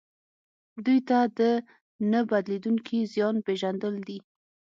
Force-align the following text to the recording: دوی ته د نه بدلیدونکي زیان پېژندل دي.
دوی 0.85 0.99
ته 1.09 1.17
د 1.37 1.39
نه 2.11 2.19
بدلیدونکي 2.29 2.97
زیان 3.13 3.35
پېژندل 3.45 3.95
دي. 4.07 4.19